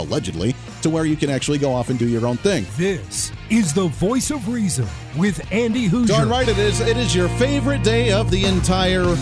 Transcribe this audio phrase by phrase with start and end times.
[0.00, 2.66] allegedly, to where you can actually go off and do your own thing.
[2.76, 4.86] This is the voice of reason
[5.16, 6.08] with Andy Hooser.
[6.08, 6.80] Darn right it is.
[6.80, 9.16] It is your favorite day of the entire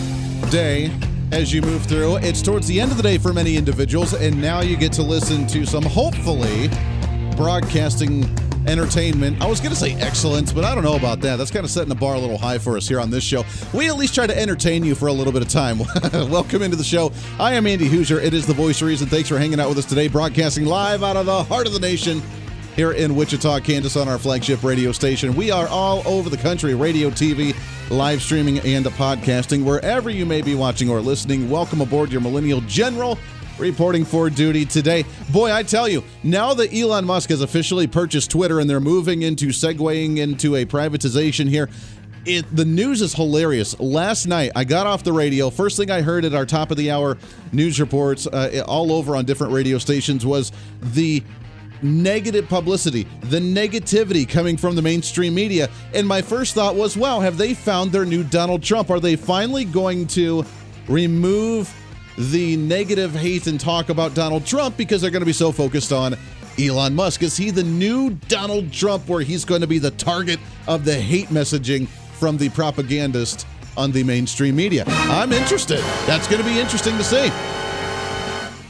[0.49, 0.91] day
[1.31, 2.17] as you move through.
[2.17, 5.03] It's towards the end of the day for many individuals, and now you get to
[5.03, 6.69] listen to some hopefully
[7.35, 8.23] broadcasting
[8.67, 9.41] entertainment.
[9.41, 11.37] I was going to say excellence, but I don't know about that.
[11.37, 13.43] That's kind of setting the bar a little high for us here on this show.
[13.73, 15.79] We at least try to entertain you for a little bit of time.
[16.13, 17.11] Welcome into the show.
[17.39, 18.23] I am Andy Hooser.
[18.23, 19.07] It is the voice of reason.
[19.07, 21.79] Thanks for hanging out with us today, broadcasting live out of the heart of the
[21.79, 22.21] nation
[22.75, 25.35] here in Wichita, Kansas, on our flagship radio station.
[25.35, 27.55] We are all over the country radio, TV,
[27.89, 29.63] live streaming, and podcasting.
[29.63, 33.17] Wherever you may be watching or listening, welcome aboard your Millennial General
[33.57, 35.05] reporting for duty today.
[35.31, 39.21] Boy, I tell you, now that Elon Musk has officially purchased Twitter and they're moving
[39.21, 41.69] into segueing into a privatization here,
[42.25, 43.77] it, the news is hilarious.
[43.79, 45.49] Last night, I got off the radio.
[45.49, 47.17] First thing I heard at our top of the hour
[47.51, 51.21] news reports, uh, all over on different radio stations, was the
[51.81, 55.69] negative publicity, the negativity coming from the mainstream media.
[55.93, 58.89] And my first thought was, wow, have they found their new Donald Trump?
[58.89, 60.45] Are they finally going to
[60.87, 61.73] remove
[62.17, 65.91] the negative hate and talk about Donald Trump because they're going to be so focused
[65.91, 66.15] on
[66.59, 67.23] Elon Musk?
[67.23, 70.95] Is he the new Donald Trump where he's going to be the target of the
[70.95, 74.83] hate messaging from the propagandist on the mainstream media?
[74.87, 75.79] I'm interested.
[76.05, 77.29] That's going to be interesting to see.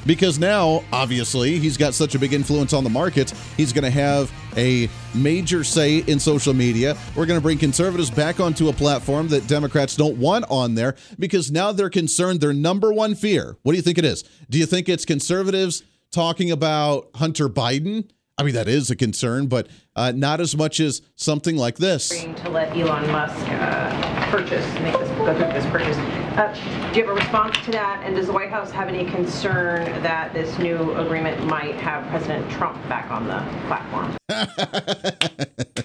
[0.05, 3.89] Because now, obviously, he's got such a big influence on the market, he's going to
[3.89, 6.97] have a major say in social media.
[7.15, 10.95] We're going to bring conservatives back onto a platform that Democrats don't want on there
[11.19, 12.41] because now they're concerned.
[12.41, 14.23] Their number one fear, what do you think it is?
[14.49, 18.09] Do you think it's conservatives talking about Hunter Biden?
[18.37, 22.09] I mean, that is a concern, but uh, not as much as something like this.
[22.09, 26.22] To let Elon Musk uh, purchase, make this go through this purchase.
[26.35, 26.51] Uh,
[26.91, 28.01] do you have a response to that?
[28.03, 32.49] And does the White House have any concern that this new agreement might have President
[32.49, 34.17] Trump back on the platform?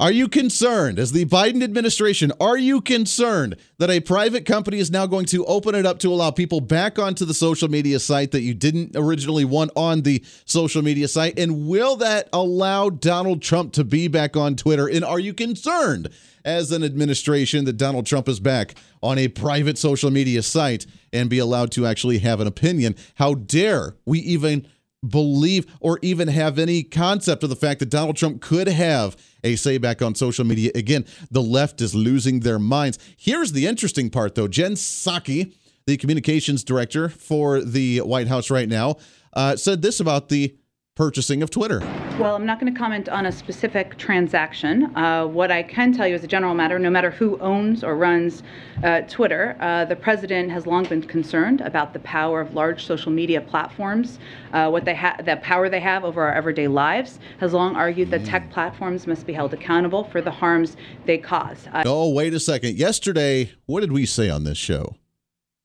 [0.03, 4.91] Are you concerned, as the Biden administration, are you concerned that a private company is
[4.91, 8.31] now going to open it up to allow people back onto the social media site
[8.31, 11.39] that you didn't originally want on the social media site?
[11.39, 14.89] And will that allow Donald Trump to be back on Twitter?
[14.89, 16.09] And are you concerned
[16.43, 21.29] as an administration that Donald Trump is back on a private social media site and
[21.29, 22.97] be allowed to actually have an opinion?
[23.15, 24.67] How dare we even
[25.07, 29.55] believe or even have any concept of the fact that Donald Trump could have a
[29.55, 30.71] say back on social media.
[30.75, 32.97] Again, the left is losing their minds.
[33.17, 34.47] Here's the interesting part, though.
[34.47, 35.53] Jen Psaki,
[35.85, 38.95] the communications director for the White House right now,
[39.33, 40.55] uh, said this about the
[40.95, 41.79] purchasing of Twitter.
[42.19, 44.95] Well, I'm not going to comment on a specific transaction.
[44.95, 47.95] Uh, what I can tell you as a general matter, no matter who owns or
[47.95, 48.43] runs
[48.83, 53.11] uh, Twitter, uh, the president has long been concerned about the power of large social
[53.11, 54.19] media platforms,
[54.53, 57.17] uh, what they have, the power they have over our everyday lives.
[57.39, 61.67] Has long argued that tech platforms must be held accountable for the harms they cause.
[61.85, 62.77] oh, wait a second.
[62.77, 64.95] Yesterday, what did we say on this show?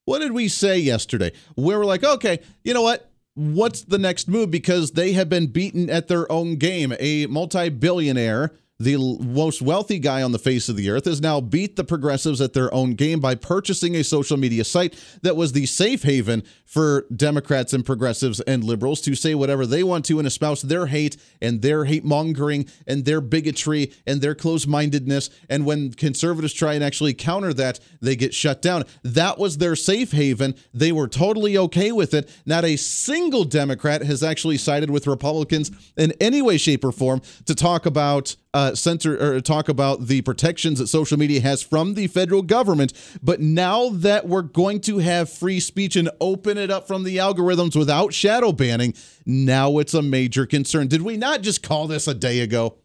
[0.05, 1.33] What did we say yesterday?
[1.55, 3.08] We were like, okay, you know what?
[3.39, 6.93] What's the next move because they have been beaten at their own game.
[6.99, 11.41] A multi billionaire the most wealthy guy on the face of the earth, has now
[11.41, 15.51] beat the progressives at their own game by purchasing a social media site that was
[15.51, 20.17] the safe haven for Democrats and progressives and liberals to say whatever they want to
[20.17, 25.29] and espouse their hate and their hate mongering and their bigotry and their closed mindedness.
[25.49, 28.85] And when conservatives try and actually counter that, they get shut down.
[29.03, 30.55] That was their safe haven.
[30.73, 32.29] They were totally okay with it.
[32.45, 37.21] Not a single Democrat has actually sided with Republicans in any way, shape, or form
[37.45, 41.93] to talk about uh, censor or talk about the protections that social media has from
[41.93, 42.93] the federal government.
[43.21, 47.17] But now that we're going to have free speech and open it up from the
[47.17, 48.93] algorithms without shadow banning,
[49.25, 50.87] now it's a major concern.
[50.87, 52.77] Did we not just call this a day ago?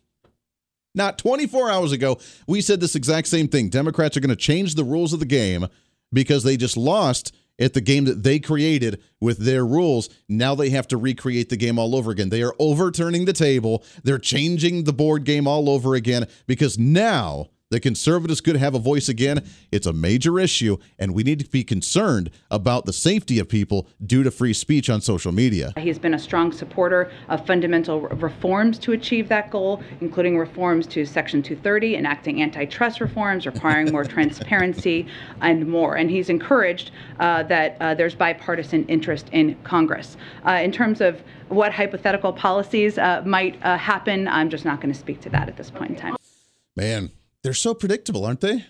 [0.95, 3.69] Not 24 hours ago, we said this exact same thing.
[3.69, 5.67] Democrats are going to change the rules of the game
[6.13, 10.09] because they just lost at the game that they created with their rules.
[10.29, 12.29] Now they have to recreate the game all over again.
[12.29, 13.85] They are overturning the table.
[14.03, 18.79] They're changing the board game all over again because now The conservatives could have a
[18.79, 19.45] voice again.
[19.73, 23.89] It's a major issue, and we need to be concerned about the safety of people
[24.07, 25.73] due to free speech on social media.
[25.77, 31.05] He's been a strong supporter of fundamental reforms to achieve that goal, including reforms to
[31.05, 35.09] Section 230, enacting antitrust reforms, requiring more transparency,
[35.41, 35.97] and more.
[35.97, 40.17] And he's encouraged uh, that uh, there's bipartisan interest in Congress.
[40.47, 44.95] Uh, in terms of what hypothetical policies uh, might uh, happen, I'm just not going
[44.95, 46.17] to speak to that at this point in time.
[46.77, 47.11] Man,
[47.45, 48.65] they're so predictable, aren't they?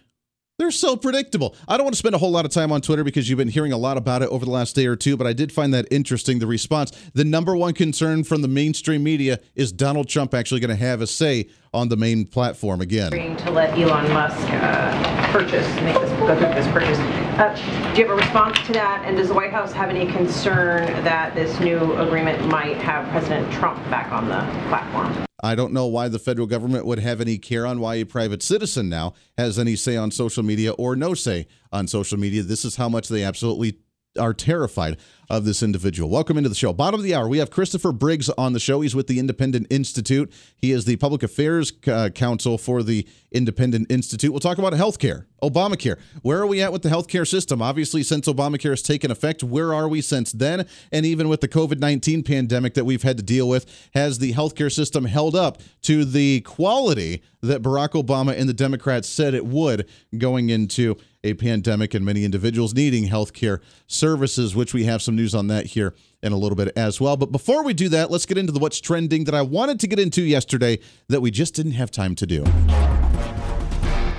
[0.59, 1.57] They're so predictable.
[1.67, 3.49] I don't want to spend a whole lot of time on Twitter because you've been
[3.49, 5.75] hearing a lot about it over the last day or two, but I did find
[5.75, 6.93] that interesting the response.
[7.13, 11.01] The number one concern from the mainstream media is Donald Trump actually going to have
[11.01, 13.11] a say on the main platform again.
[13.11, 16.99] To let Elon Musk uh, purchase, make this go through this purchase.
[17.37, 17.53] Uh,
[17.93, 19.03] do you have a response to that?
[19.05, 23.53] And does the White House have any concern that this new agreement might have President
[23.53, 25.27] Trump back on the platform?
[25.43, 28.43] I don't know why the federal government would have any care on why a private
[28.43, 32.43] citizen now has any say on social media or no say on social media.
[32.43, 33.79] This is how much they absolutely
[34.19, 34.97] are terrified
[35.31, 36.11] of this individual.
[36.11, 36.73] Welcome into the show.
[36.73, 38.81] Bottom of the hour, we have Christopher Briggs on the show.
[38.81, 40.33] He's with the Independent Institute.
[40.57, 44.31] He is the public affairs uh, counsel for the Independent Institute.
[44.31, 45.99] We'll talk about healthcare, Obamacare.
[46.23, 47.63] Where are we at with the healthcare system?
[47.63, 50.67] Obviously, since Obamacare has taken effect, where are we since then?
[50.93, 54.33] And even with the COVID 19 pandemic that we've had to deal with, has the
[54.33, 59.47] healthcare system held up to the quality that Barack Obama and the Democrats said it
[59.47, 65.17] would going into a pandemic and many individuals needing healthcare services, which we have some
[65.17, 67.17] news on that here in a little bit as well.
[67.17, 69.89] But before we do that, let's get into the what's trending that I wanted to
[69.89, 70.79] get into yesterday
[71.09, 72.45] that we just didn't have time to do.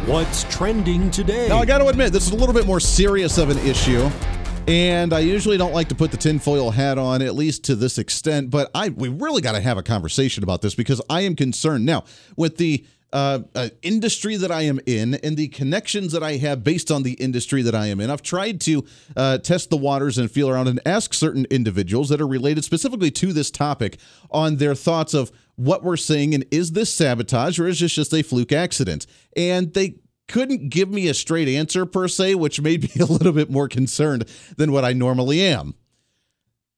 [0.06, 1.48] What's trending today?
[1.48, 4.10] Now, I got to admit, this is a little bit more serious of an issue.
[4.68, 8.00] And I usually don't like to put the tinfoil hat on, at least to this
[8.00, 11.36] extent, but I we really got to have a conversation about this because I am
[11.36, 12.04] concerned now
[12.36, 12.84] with the
[13.14, 17.04] uh, uh, industry that I am in and the connections that I have based on
[17.04, 18.10] the industry that I am in.
[18.10, 18.84] I've tried to
[19.16, 23.12] uh, test the waters and feel around and ask certain individuals that are related specifically
[23.12, 24.00] to this topic
[24.32, 28.14] on their thoughts of what we're seeing and is this sabotage or is this just
[28.14, 29.06] a fluke accident?
[29.38, 29.96] And they
[30.28, 33.68] couldn't give me a straight answer per se, which made me a little bit more
[33.68, 34.26] concerned
[34.58, 35.76] than what I normally am.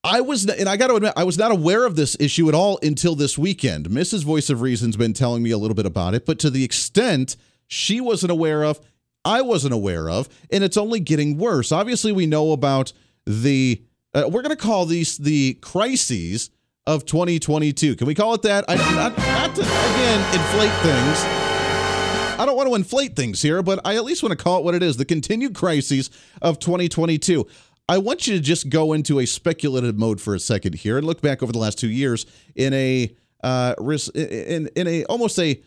[0.03, 2.55] I was, and I got to admit, I was not aware of this issue at
[2.55, 3.89] all until this weekend.
[3.89, 4.23] Mrs.
[4.23, 7.35] Voice of Reason's been telling me a little bit about it, but to the extent
[7.67, 8.79] she wasn't aware of,
[9.25, 11.73] I wasn't aware of, and it's only getting worse.
[11.73, 12.93] Obviously, we know about
[13.25, 13.83] the,
[14.13, 16.51] uh, we're going to call these the crises
[16.85, 17.97] of 2022.
[17.97, 18.63] Can we call it that?
[18.69, 21.46] I, not, not to, again, inflate things.
[22.38, 24.63] I don't want to inflate things here, but I at least want to call it
[24.63, 27.48] what it is the continued crises of 2022.
[27.89, 31.07] I want you to just go into a speculative mode for a second here and
[31.07, 33.74] look back over the last two years in a uh,
[34.13, 35.62] in in a almost a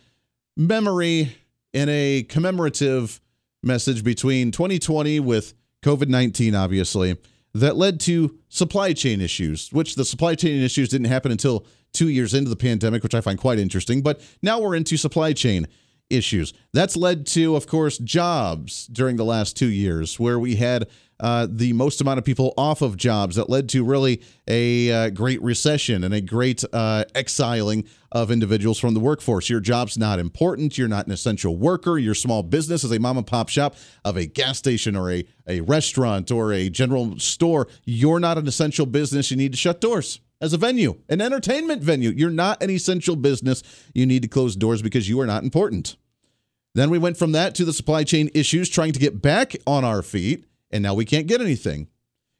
[0.56, 1.36] memory
[1.72, 3.20] in a commemorative
[3.62, 7.16] message between 2020 with COVID 19, obviously,
[7.52, 12.10] that led to supply chain issues, which the supply chain issues didn't happen until two
[12.10, 14.02] years into the pandemic, which I find quite interesting.
[14.02, 15.66] But now we're into supply chain
[16.10, 16.52] issues.
[16.72, 20.88] That's led to, of course, jobs during the last two years, where we had
[21.20, 25.10] uh, the most amount of people off of jobs that led to really a uh,
[25.10, 29.50] great recession and a great uh, exiling of individuals from the workforce.
[29.50, 30.78] Your job's not important.
[30.78, 31.98] You're not an essential worker.
[31.98, 35.26] Your small business is a mom and pop shop of a gas station or a,
[35.46, 37.68] a restaurant or a general store.
[37.84, 39.30] You're not an essential business.
[39.30, 42.10] You need to shut doors as a venue, an entertainment venue.
[42.10, 43.62] You're not an essential business.
[43.94, 45.96] You need to close doors because you are not important.
[46.74, 49.84] Then we went from that to the supply chain issues, trying to get back on
[49.84, 51.88] our feet and now we can't get anything.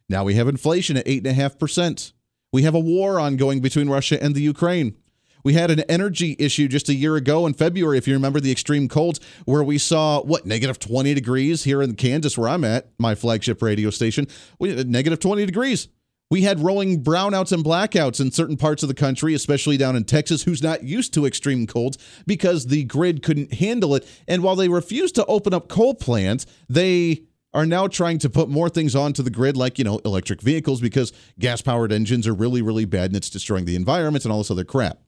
[0.09, 2.13] Now we have inflation at 8.5%.
[2.53, 4.97] We have a war ongoing between Russia and the Ukraine.
[5.43, 8.53] We had an energy issue just a year ago in February, if you remember the
[8.53, 12.91] extreme colds, where we saw what negative 20 degrees here in Kansas, where I'm at,
[12.99, 14.27] my flagship radio station.
[14.59, 15.89] We negative 20 degrees.
[16.31, 20.05] We had rolling brownouts and blackouts in certain parts of the country, especially down in
[20.05, 24.07] Texas, who's not used to extreme colds because the grid couldn't handle it.
[24.29, 28.49] And while they refused to open up coal plants, they are now trying to put
[28.49, 32.35] more things onto the grid, like, you know, electric vehicles, because gas powered engines are
[32.35, 35.01] really, really bad and it's destroying the environment and all this other crap.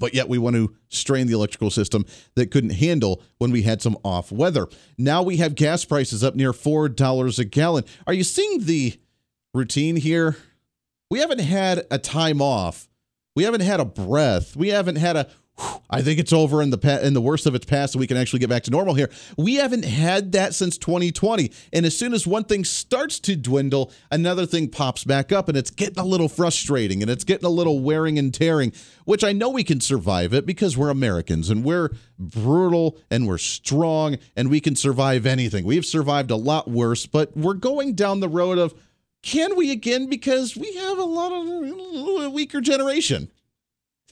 [0.00, 2.04] But yet we want to strain the electrical system
[2.34, 4.66] that couldn't handle when we had some off weather.
[4.98, 7.84] Now we have gas prices up near $4 a gallon.
[8.08, 8.98] Are you seeing the
[9.56, 10.36] routine here?
[11.10, 12.88] We haven't had a time off.
[13.34, 14.56] We haven't had a breath.
[14.56, 15.28] We haven't had a
[15.88, 18.06] I think it's over in the pa- in the worst of its past, and we
[18.06, 19.08] can actually get back to normal here.
[19.38, 23.90] We haven't had that since 2020, and as soon as one thing starts to dwindle,
[24.10, 27.50] another thing pops back up, and it's getting a little frustrating, and it's getting a
[27.50, 28.72] little wearing and tearing.
[29.04, 33.38] Which I know we can survive it because we're Americans and we're brutal and we're
[33.38, 35.64] strong, and we can survive anything.
[35.64, 38.74] We've survived a lot worse, but we're going down the road of
[39.26, 43.28] can we again because we have a lot of weaker generation.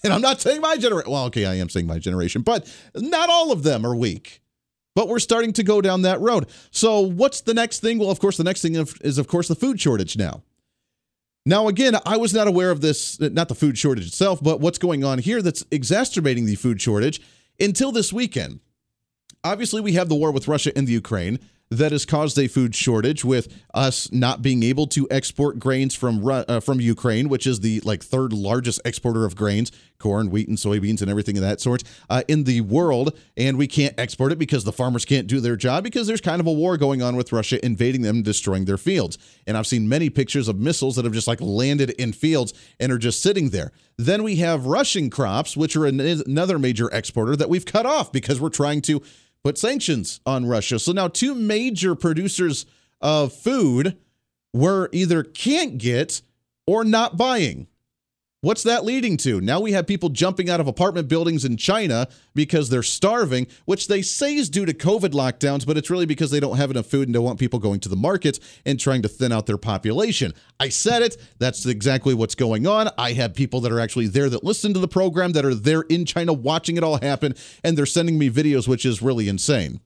[0.02, 1.10] And I'm not saying my generation.
[1.10, 4.42] Well, okay, I am saying my generation, but not all of them are weak.
[4.96, 6.48] But we're starting to go down that road.
[6.72, 7.98] So, what's the next thing?
[7.98, 10.42] Well, of course, the next thing is, of course, the food shortage now.
[11.46, 14.78] Now, again, I was not aware of this, not the food shortage itself, but what's
[14.78, 17.20] going on here that's exacerbating the food shortage
[17.60, 18.60] until this weekend.
[19.44, 21.38] Obviously, we have the war with Russia and the Ukraine
[21.78, 26.26] that has caused a food shortage with us not being able to export grains from
[26.26, 30.56] uh, from Ukraine, which is the like third largest exporter of grains, corn, wheat, and
[30.56, 33.18] soybeans, and everything of that sort uh, in the world.
[33.36, 36.40] And we can't export it because the farmers can't do their job because there's kind
[36.40, 39.18] of a war going on with Russia invading them, destroying their fields.
[39.46, 42.92] And I've seen many pictures of missiles that have just like landed in fields and
[42.92, 43.72] are just sitting there.
[43.96, 48.40] Then we have Russian crops, which are another major exporter that we've cut off because
[48.40, 49.02] we're trying to
[49.44, 50.78] put sanctions on Russia.
[50.78, 52.64] So now two major producers
[53.00, 53.98] of food
[54.54, 56.22] were either can't get
[56.66, 57.68] or not buying.
[58.44, 59.40] What's that leading to?
[59.40, 63.88] Now we have people jumping out of apartment buildings in China because they're starving, which
[63.88, 66.84] they say is due to COVID lockdowns, but it's really because they don't have enough
[66.84, 69.56] food and don't want people going to the markets and trying to thin out their
[69.56, 70.34] population.
[70.60, 71.16] I said it.
[71.38, 72.90] That's exactly what's going on.
[72.98, 75.80] I have people that are actually there that listen to the program that are there
[75.88, 77.34] in China watching it all happen,
[77.64, 79.80] and they're sending me videos, which is really insane.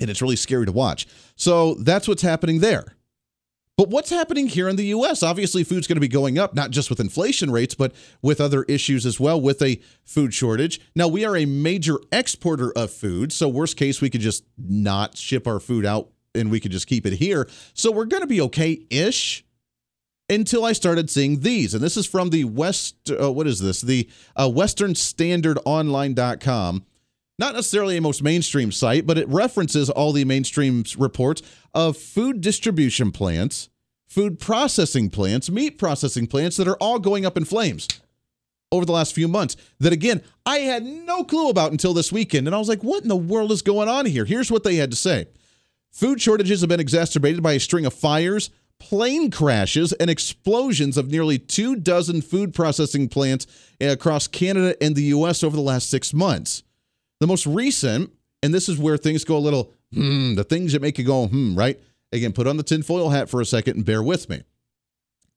[0.00, 1.06] And it's really scary to watch.
[1.36, 2.95] So that's what's happening there.
[3.76, 5.22] But what's happening here in the US?
[5.22, 7.92] Obviously, food's going to be going up, not just with inflation rates, but
[8.22, 10.80] with other issues as well, with a food shortage.
[10.94, 13.34] Now, we are a major exporter of food.
[13.34, 16.86] So, worst case, we could just not ship our food out and we could just
[16.86, 17.46] keep it here.
[17.74, 19.44] So, we're going to be okay ish
[20.30, 21.74] until I started seeing these.
[21.74, 23.82] And this is from the West, uh, what is this?
[23.82, 26.86] The uh, Western Standard Online.com
[27.38, 31.42] not necessarily a most mainstream site, but it references all the mainstream reports
[31.74, 33.68] of food distribution plants,
[34.06, 37.88] food processing plants, meat processing plants that are all going up in flames
[38.72, 39.56] over the last few months.
[39.80, 42.46] That again, I had no clue about until this weekend.
[42.46, 44.24] And I was like, what in the world is going on here?
[44.24, 45.26] Here's what they had to say
[45.90, 51.10] Food shortages have been exacerbated by a string of fires, plane crashes, and explosions of
[51.10, 53.46] nearly two dozen food processing plants
[53.80, 55.42] across Canada and the U.S.
[55.42, 56.62] over the last six months.
[57.20, 58.10] The most recent,
[58.42, 61.26] and this is where things go a little, hmm, the things that make you go,
[61.26, 61.80] hmm, right?
[62.12, 64.42] Again, put on the tinfoil hat for a second and bear with me.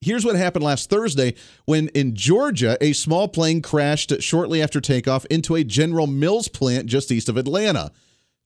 [0.01, 5.25] Here's what happened last Thursday when in Georgia, a small plane crashed shortly after takeoff
[5.25, 7.91] into a General Mills plant just east of Atlanta.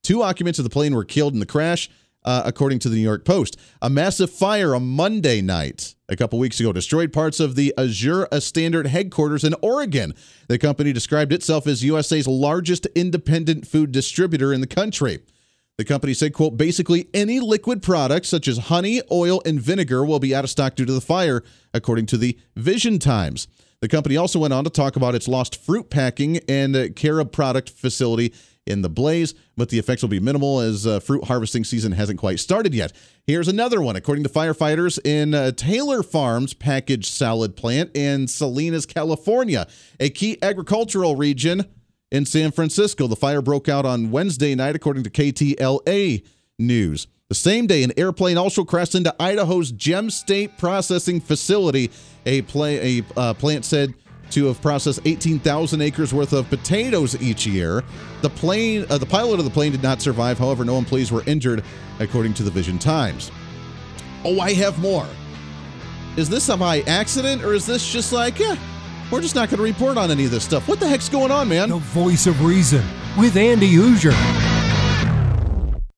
[0.02, 1.90] Two occupants of the plane were killed in the crash
[2.26, 3.60] uh, according to the New York Post.
[3.82, 8.28] A massive fire on Monday night, a couple weeks ago, destroyed parts of the Azure
[8.40, 10.14] Standard headquarters in Oregon.
[10.48, 15.20] The company described itself as USA's largest independent food distributor in the country.
[15.78, 20.20] The company said, quote, basically any liquid product such as honey, oil, and vinegar will
[20.20, 23.48] be out of stock due to the fire, according to the Vision Times.
[23.84, 27.70] The company also went on to talk about its lost fruit packing and carob product
[27.70, 28.34] facility
[28.66, 32.20] in the blaze, but the effects will be minimal as uh, fruit harvesting season hasn't
[32.20, 32.94] quite started yet.
[33.26, 33.96] Here's another one.
[33.96, 39.68] According to firefighters in uh, Taylor Farms packaged salad plant in Salinas, California,
[40.00, 41.66] a key agricultural region
[42.12, 46.24] in San Francisco, the fire broke out on Wednesday night, according to KTLA
[46.60, 47.08] News.
[47.30, 51.90] The same day, an airplane also crashed into Idaho's Gem State Processing Facility.
[52.26, 53.96] A, play, a uh, plant said
[54.32, 57.84] to have processed 18,000 acres worth of potatoes each year.
[58.22, 60.40] The plane, uh, the pilot of the plane did not survive.
[60.40, 61.64] However, no employees were injured,
[62.00, 63.32] according to the Vision Times.
[64.26, 65.08] Oh, I have more.
[66.16, 68.56] Is this a by accident, or is this just like, yeah,
[69.12, 70.68] we're just not going to report on any of this stuff?
[70.68, 71.70] What the heck's going on, man?
[71.70, 72.84] The voice of reason
[73.18, 74.63] with Andy Hooser.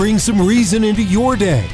[0.00, 1.68] Bring some reason into your day.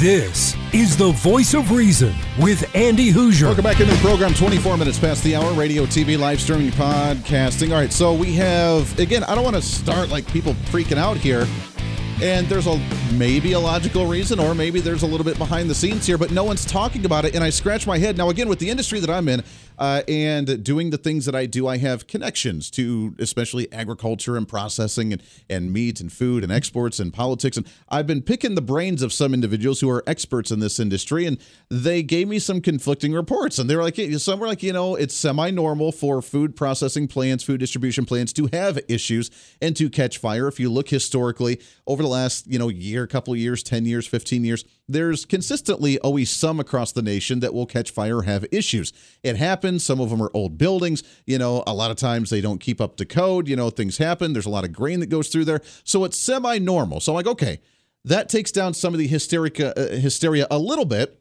[0.00, 3.46] This is the voice of reason with Andy Hooser.
[3.46, 4.34] Welcome back into the program.
[4.34, 5.52] 24 minutes past the hour.
[5.52, 7.70] Radio, TV, live streaming, podcasting.
[7.70, 9.24] All right, so we have again.
[9.24, 11.46] I don't want to start like people freaking out here,
[12.22, 12.80] and there's a
[13.18, 16.30] maybe a logical reason, or maybe there's a little bit behind the scenes here, but
[16.30, 17.34] no one's talking about it.
[17.34, 18.28] And I scratch my head now.
[18.28, 19.42] Again, with the industry that I'm in,
[19.78, 24.46] uh, and doing the things that I do, I have connections to especially agriculture and
[24.46, 27.56] processing and, and meat and food and exports and politics.
[27.56, 31.26] And I've been picking the brains of some individuals who are experts in this industry,
[31.26, 31.38] and
[31.68, 33.58] they gave me some conflicting reports.
[33.58, 37.08] And they were like, some were like, you know, it's semi normal for food processing
[37.08, 40.48] plants, food distribution plants to have issues and to catch fire.
[40.48, 44.44] If you look historically over the last, you know, year, couple years, 10 years, 15
[44.44, 48.92] years, there's consistently always some across the nation that will catch fire or have issues.
[49.22, 49.84] It happens.
[49.84, 51.02] Some of them are old buildings.
[51.26, 53.48] You know, a lot of times they don't keep up to code.
[53.48, 54.32] You know, things happen.
[54.32, 55.62] There's a lot of grain that goes through there.
[55.84, 57.00] So it's semi normal.
[57.00, 57.60] So I'm like, okay,
[58.04, 61.18] that takes down some of the hysteria, uh, hysteria a little bit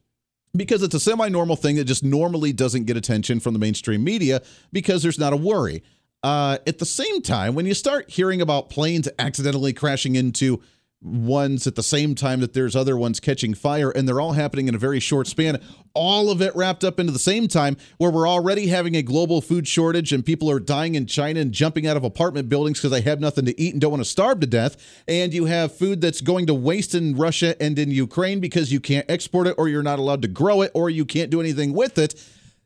[0.56, 4.04] because it's a semi normal thing that just normally doesn't get attention from the mainstream
[4.04, 5.84] media because there's not a worry.
[6.22, 10.62] Uh, at the same time, when you start hearing about planes accidentally crashing into
[11.04, 14.68] ones at the same time that there's other ones catching fire and they're all happening
[14.68, 15.60] in a very short span
[15.94, 19.42] all of it wrapped up into the same time where we're already having a global
[19.42, 22.92] food shortage and people are dying in China and jumping out of apartment buildings because
[22.92, 25.76] they have nothing to eat and don't want to starve to death and you have
[25.76, 29.56] food that's going to waste in Russia and in Ukraine because you can't export it
[29.58, 32.16] or you're not allowed to grow it or you can't do anything with it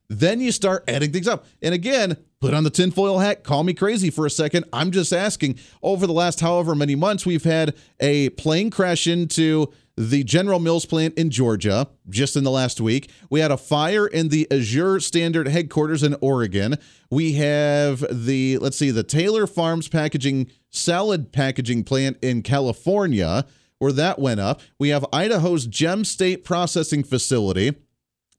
[0.10, 1.46] then you start adding things up.
[1.62, 4.66] And again, put on the tinfoil hat, call me crazy for a second.
[4.72, 9.72] I'm just asking over the last however many months, we've had a plane crash into
[9.96, 13.10] the General Mills plant in Georgia just in the last week.
[13.32, 16.76] We had a fire in the Azure Standard headquarters in Oregon.
[17.10, 23.46] We have the, let's see, the Taylor Farms packaging salad packaging plant in California,
[23.80, 24.62] where that went up.
[24.78, 27.74] We have Idaho's Gem State processing facility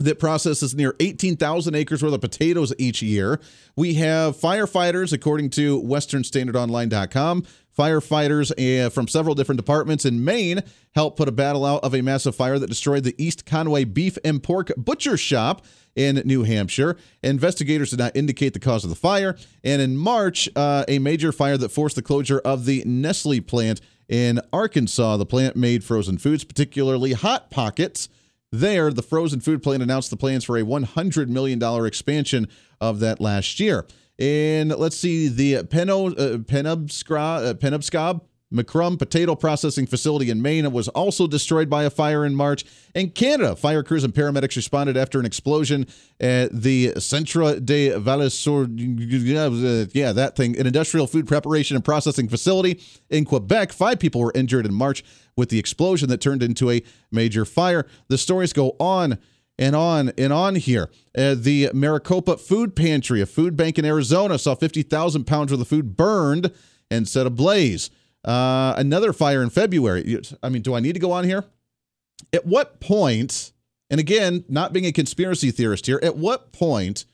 [0.00, 3.40] that processes near 18,000 acres worth of potatoes each year.
[3.74, 7.44] We have firefighters, according to WesternStandardOnline.com.
[7.76, 10.62] Firefighters uh, from several different departments in Maine
[10.94, 14.18] helped put a battle out of a massive fire that destroyed the East Conway beef
[14.24, 16.96] and pork butcher shop in New Hampshire.
[17.22, 19.36] Investigators did not indicate the cause of the fire.
[19.64, 23.80] And in March, uh, a major fire that forced the closure of the Nestle plant
[24.08, 25.16] in Arkansas.
[25.16, 28.08] The plant made frozen foods, particularly Hot Pockets
[28.50, 32.48] there, the frozen food plant announced the plans for a $100 million expansion
[32.80, 33.86] of that last year.
[34.18, 38.20] And let's see, the Peno, uh, Penobscot, uh, Penobscot
[38.52, 42.64] McCrum Potato Processing Facility in Maine was also destroyed by a fire in March.
[42.94, 45.86] In Canada, fire crews and paramedics responded after an explosion
[46.18, 52.80] at the Centre de Valesur, yeah, that thing, an industrial food preparation and processing facility
[53.10, 53.72] in Quebec.
[53.72, 55.04] Five people were injured in March
[55.36, 56.82] with the explosion that turned into a
[57.12, 57.86] major fire.
[58.08, 59.18] The stories go on
[59.58, 60.88] and on and on here.
[61.16, 65.68] Uh, the Maricopa Food Pantry, a food bank in Arizona, saw 50,000 pounds worth of
[65.68, 66.50] food burned
[66.90, 67.90] and set ablaze.
[68.24, 70.20] Uh, another fire in February.
[70.42, 71.44] I mean, do I need to go on here?
[72.32, 73.52] at what point,
[73.90, 77.04] and again, not being a conspiracy theorist here, at what point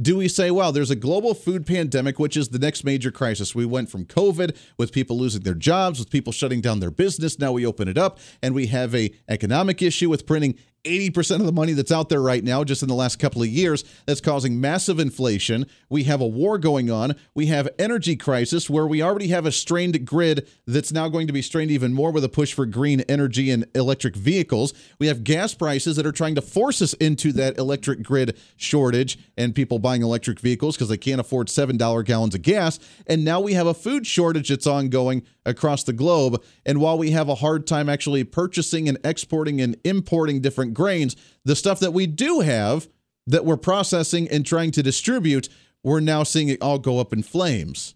[0.00, 3.54] do we say, well, there's a global food pandemic, which is the next major crisis?
[3.54, 7.38] We went from COVID with people losing their jobs, with people shutting down their business.
[7.38, 11.46] Now we open it up and we have a economic issue with printing 80% of
[11.46, 14.20] the money that's out there right now, just in the last couple of years, that's
[14.20, 15.66] causing massive inflation.
[15.88, 17.16] We have a war going on.
[17.34, 21.32] We have energy crisis where we already have a strained grid that's now going to
[21.32, 24.74] be strained even more with a push for green energy and electric vehicles.
[24.98, 29.18] We have gas prices that are trying to force us into that electric grid shortage
[29.36, 32.78] and people buying electric vehicles because they can't afford $7 gallons of gas.
[33.06, 36.42] And now we have a food shortage that's ongoing across the globe.
[36.64, 41.16] And while we have a hard time actually purchasing and exporting and importing different grains,
[41.44, 42.88] the stuff that we do have
[43.26, 45.48] that we're processing and trying to distribute,
[45.82, 47.94] we're now seeing it all go up in flames.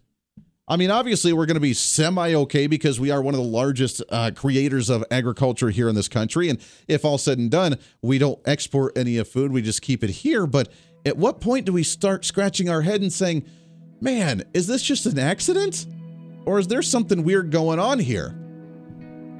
[0.67, 3.47] I mean, obviously, we're going to be semi okay because we are one of the
[3.47, 6.47] largest uh, creators of agriculture here in this country.
[6.47, 10.03] And if all said and done, we don't export any of food, we just keep
[10.03, 10.45] it here.
[10.45, 10.69] But
[11.05, 13.45] at what point do we start scratching our head and saying,
[13.99, 15.87] man, is this just an accident?
[16.45, 18.35] Or is there something weird going on here?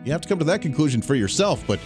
[0.06, 1.80] You have to come to that conclusion for yourself, but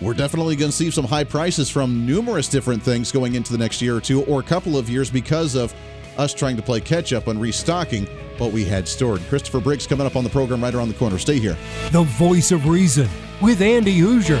[0.00, 3.58] we're definitely going to see some high prices from numerous different things going into the
[3.58, 5.74] next year or two or a couple of years because of
[6.16, 8.06] us trying to play catch up on restocking
[8.38, 9.20] what we had stored.
[9.28, 11.18] Christopher Briggs coming up on the program right around the corner.
[11.18, 11.56] Stay here.
[11.90, 13.08] The voice of reason
[13.40, 14.40] with Andy Hooser.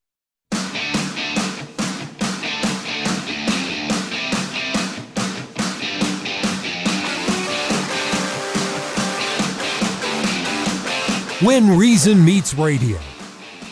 [11.43, 12.99] When Reason Meets Radio.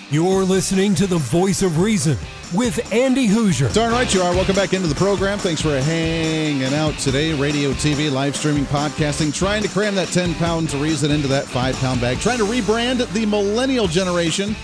[0.10, 2.17] You're listening to the voice of reason
[2.51, 3.71] with Andy Hooser.
[3.71, 4.34] Darn right you are.
[4.34, 5.38] Welcome back into the program.
[5.38, 7.32] Thanks for hanging out today.
[7.36, 11.45] Radio, TV, live streaming, podcasting, trying to cram that 10 pounds of reason into that
[11.45, 14.55] 5 pound bag, trying to rebrand the millennial generation.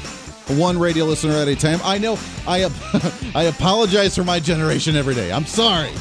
[0.47, 1.79] One radio listener at a time.
[1.83, 2.63] I know I
[3.35, 5.31] I apologize for my generation every day.
[5.31, 5.91] I'm sorry.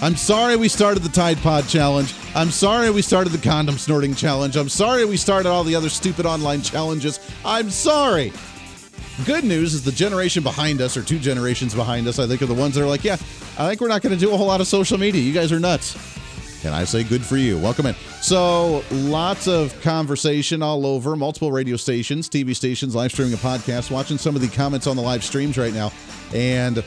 [0.00, 2.14] I'm sorry we started the Tide Pod challenge.
[2.36, 4.56] I'm sorry we started the condom snorting challenge.
[4.56, 7.18] I'm sorry we started all the other stupid online challenges.
[7.46, 8.30] I'm sorry.
[9.24, 12.46] Good news is the generation behind us, or two generations behind us, I think, are
[12.46, 13.14] the ones that are like, yeah,
[13.58, 15.22] I think we're not going to do a whole lot of social media.
[15.22, 15.96] You guys are nuts.
[16.62, 17.58] And I say good for you.
[17.58, 17.94] Welcome in.
[18.20, 23.90] So, lots of conversation all over, multiple radio stations, TV stations, live streaming a podcast,
[23.90, 25.90] watching some of the comments on the live streams right now.
[26.34, 26.84] And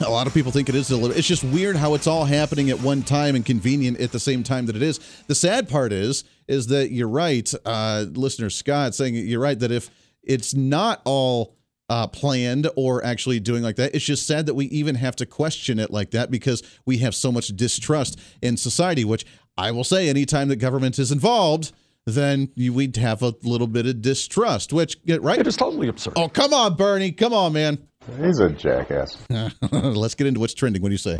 [0.00, 1.10] a lot of people think it is little.
[1.10, 4.42] It's just weird how it's all happening at one time and convenient at the same
[4.42, 4.98] time that it is.
[5.26, 9.70] The sad part is, is that you're right, uh, listener Scott, saying you're right that
[9.70, 9.90] if
[10.22, 11.56] it's not all
[11.88, 15.26] uh, planned or actually doing like that, it's just sad that we even have to
[15.26, 19.04] question it like that because we have so much distrust in society.
[19.04, 19.24] Which
[19.56, 21.72] I will say, anytime that government is involved,
[22.06, 24.72] then you, we'd have a little bit of distrust.
[24.72, 25.38] Which right?
[25.38, 26.14] It is totally absurd.
[26.16, 27.78] Oh, come on, Bernie, come on, man.
[28.22, 29.16] He's a jackass.
[29.72, 30.82] Let's get into what's trending.
[30.82, 31.16] What do you say?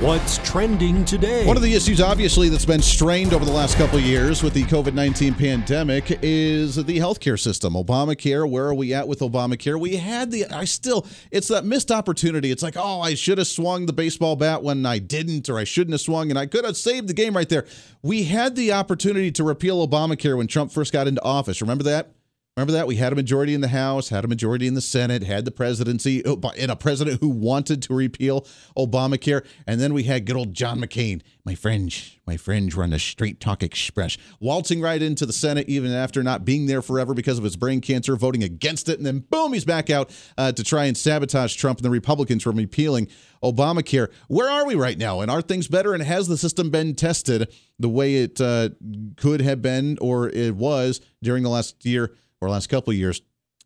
[0.00, 1.46] What's trending today?
[1.46, 4.52] One of the issues, obviously, that's been strained over the last couple of years with
[4.52, 7.72] the COVID 19 pandemic is the healthcare system.
[7.72, 9.80] Obamacare, where are we at with Obamacare?
[9.80, 12.50] We had the, I still, it's that missed opportunity.
[12.50, 15.64] It's like, oh, I should have swung the baseball bat when I didn't, or I
[15.64, 17.64] shouldn't have swung, and I could have saved the game right there.
[18.02, 21.62] We had the opportunity to repeal Obamacare when Trump first got into office.
[21.62, 22.10] Remember that?
[22.56, 22.86] Remember that?
[22.86, 25.50] We had a majority in the House, had a majority in the Senate, had the
[25.50, 29.44] presidency, and a president who wanted to repeal Obamacare.
[29.66, 31.94] And then we had good old John McCain, my friend,
[32.26, 36.46] my friend run the Straight Talk Express, waltzing right into the Senate even after not
[36.46, 38.96] being there forever because of his brain cancer, voting against it.
[38.96, 42.42] And then, boom, he's back out uh, to try and sabotage Trump and the Republicans
[42.42, 43.08] from repealing
[43.42, 44.10] Obamacare.
[44.28, 45.20] Where are we right now?
[45.20, 45.92] And are things better?
[45.92, 48.70] And has the system been tested the way it uh,
[49.18, 52.16] could have been or it was during the last year?
[52.46, 53.22] Or last couple of years.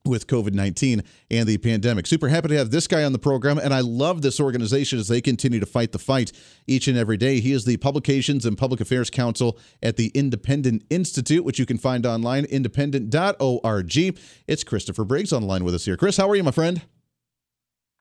[0.07, 2.07] with COVID 19 and the pandemic.
[2.07, 5.09] Super happy to have this guy on the program, and I love this organization as
[5.09, 6.33] they continue to fight the fight
[6.67, 7.39] each and every day.
[7.41, 11.77] He is the Publications and Public Affairs Counsel at the Independent Institute, which you can
[11.77, 13.97] find online, independent.org.
[14.47, 15.99] It's Christopher Briggs on the line with us here.
[15.99, 16.81] Chris, how are you, my friend?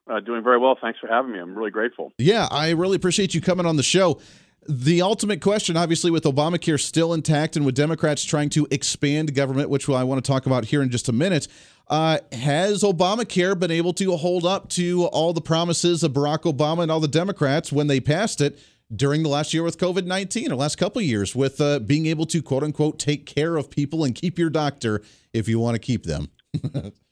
[0.10, 0.78] Uh, doing very well.
[0.82, 1.40] Thanks for having me.
[1.40, 2.14] I'm really grateful.
[2.18, 4.22] Yeah, I really appreciate you coming on the show.
[4.68, 9.70] The ultimate question, obviously, with Obamacare still intact and with Democrats trying to expand government,
[9.70, 11.48] which I want to talk about here in just a minute,
[11.88, 16.84] uh, has Obamacare been able to hold up to all the promises of Barack Obama
[16.84, 18.60] and all the Democrats when they passed it
[18.96, 22.26] during the last year with COVID 19 or last couple years with uh, being able
[22.26, 25.02] to quote unquote take care of people and keep your doctor
[25.34, 26.30] if you want to keep them?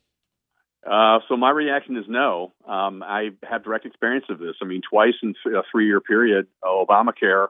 [0.89, 2.53] uh, so my reaction is no.
[2.67, 4.55] Um, I have direct experience of this.
[4.61, 7.47] I mean, twice in a three year period, Obamacare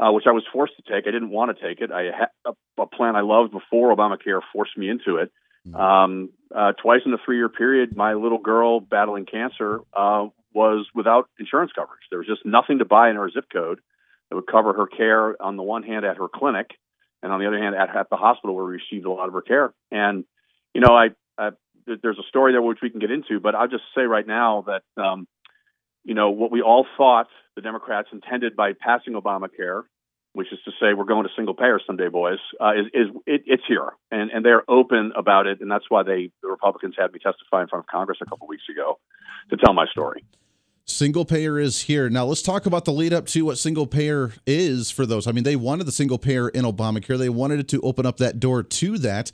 [0.00, 1.06] uh, which I was forced to take.
[1.06, 1.92] I didn't want to take it.
[1.92, 5.30] I had a, a plan I loved before Obamacare forced me into it.
[5.68, 5.76] Mm-hmm.
[5.76, 10.86] Um, uh, twice in a three year period, my little girl battling cancer uh, was
[10.94, 12.00] without insurance coverage.
[12.08, 13.80] There was just nothing to buy in her zip code
[14.30, 16.70] that would cover her care on the one hand at her clinic,
[17.22, 19.34] and on the other hand at, at the hospital where we received a lot of
[19.34, 19.74] her care.
[19.90, 20.24] And
[20.72, 21.50] you know, I, I
[21.86, 24.64] there's a story there which we can get into, but I'll just say right now
[24.66, 25.26] that um,
[26.04, 29.82] you know what we all thought the Democrats intended by passing Obamacare,
[30.32, 33.42] which is to say we're going to single payer someday, boys, uh, is, is it,
[33.46, 37.12] it's here, and and they're open about it, and that's why they the Republicans had
[37.12, 38.98] me testify in front of Congress a couple weeks ago
[39.50, 40.24] to tell my story.
[40.86, 42.10] Single payer is here.
[42.10, 45.26] Now let's talk about the lead up to what single payer is for those.
[45.26, 47.16] I mean, they wanted the single payer in Obamacare.
[47.16, 49.30] They wanted it to open up that door to that.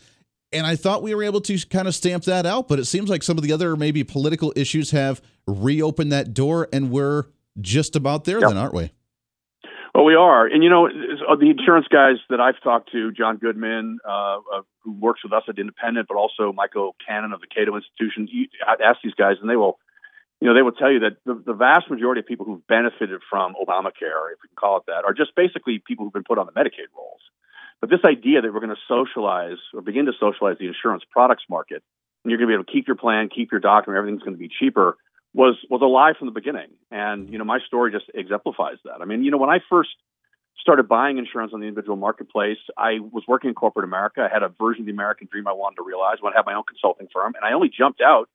[0.52, 3.11] And I thought we were able to kind of stamp that out, but it seems
[3.11, 7.24] like some of the other maybe political issues have reopened that door and we're
[7.61, 8.92] just about there then, aren't we?
[9.94, 13.38] Well, we are, and you know, uh, the insurance guys that I've talked to, John
[13.38, 17.46] Goodman, uh, uh, who works with us at Independent, but also Michael Cannon of the
[17.46, 18.28] Cato Institution.
[18.68, 19.78] I'd ask these guys, and they will,
[20.38, 23.22] you know, they will tell you that the, the vast majority of people who've benefited
[23.30, 26.37] from Obamacare, if we can call it that, are just basically people who've been put
[26.37, 27.22] on the Medicaid rolls.
[27.80, 31.44] But this idea that we're going to socialize or begin to socialize the insurance products
[31.48, 31.82] market,
[32.24, 34.34] and you're going to be able to keep your plan, keep your document, everything's going
[34.34, 34.96] to be cheaper
[35.36, 36.70] was was a lie from the beginning.
[36.90, 39.02] And you know, my story just exemplifies that.
[39.02, 39.90] I mean, you know, when I first
[40.58, 44.26] started buying insurance on the individual marketplace, I was working in corporate America.
[44.28, 46.16] I had a version of the American dream I wanted to realize.
[46.18, 48.28] I wanted to have my own consulting firm, and I only jumped out,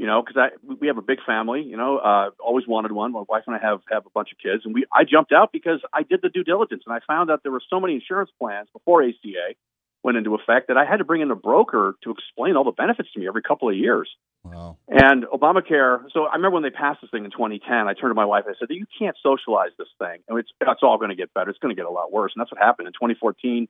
[0.00, 1.60] you know, because I we have a big family.
[1.62, 3.12] You know, uh, always wanted one.
[3.12, 5.52] My wife and I have have a bunch of kids, and we I jumped out
[5.52, 8.30] because I did the due diligence, and I found out there were so many insurance
[8.40, 9.56] plans before ACA
[10.02, 12.70] went into effect that I had to bring in a broker to explain all the
[12.70, 14.08] benefits to me every couple of years.
[14.42, 14.78] Wow.
[14.88, 16.04] And Obamacare.
[16.14, 17.70] So I remember when they passed this thing in 2010.
[17.70, 18.44] I turned to my wife.
[18.48, 20.20] I said, "You can't socialize this thing.
[20.30, 21.50] and it's it's all going to get better.
[21.50, 23.68] It's going to get a lot worse." And that's what happened in 2014.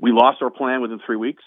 [0.00, 1.44] We lost our plan within three weeks.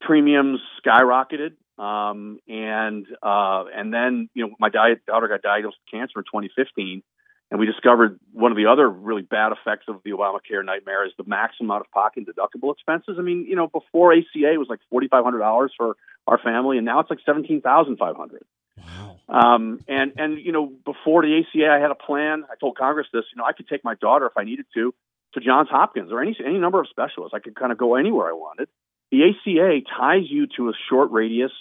[0.00, 6.18] Premiums skyrocketed, um, and uh, and then you know my daughter got diagnosed with cancer
[6.18, 7.02] in 2015.
[7.50, 11.12] And we discovered one of the other really bad effects of the Obamacare nightmare is
[11.16, 13.16] the maximum out of pocket deductible expenses.
[13.18, 16.38] I mean, you know, before ACA it was like forty five hundred dollars for our
[16.38, 18.44] family, and now it's like seventeen thousand five hundred.
[18.76, 19.16] Wow.
[19.28, 22.44] Um, and and you know, before the ACA, I had a plan.
[22.50, 23.24] I told Congress this.
[23.32, 24.94] You know, I could take my daughter if I needed to
[25.34, 27.34] to Johns Hopkins or any any number of specialists.
[27.34, 28.68] I could kind of go anywhere I wanted.
[29.14, 31.52] The ACA ties you to a short radius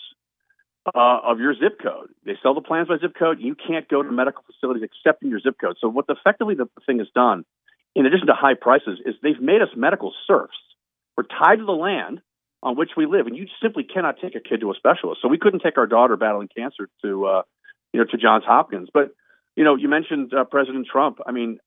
[0.87, 2.09] uh, of your zip code.
[2.25, 3.37] They sell the plans by zip code.
[3.39, 5.75] You can't go to medical facilities except in your zip code.
[5.79, 7.45] So what effectively the thing has done,
[7.93, 10.57] in addition to high prices, is they've made us medical serfs.
[11.15, 12.21] We're tied to the land
[12.63, 15.21] on which we live, and you simply cannot take a kid to a specialist.
[15.21, 17.41] So we couldn't take our daughter battling cancer to, uh,
[17.93, 18.89] you know, to Johns Hopkins.
[18.91, 19.11] But
[19.55, 21.19] you know, you mentioned uh, President Trump.
[21.23, 21.59] I mean,